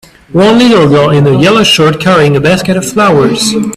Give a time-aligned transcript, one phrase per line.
[0.33, 3.53] One little girl in a yellow shirt carrying a basket of flowers.